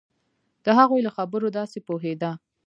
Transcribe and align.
د 0.65 0.67
هغوی 0.77 1.01
له 1.03 1.11
خبرو 1.17 1.47
داسې 1.57 1.79
پوهېده. 1.87 2.31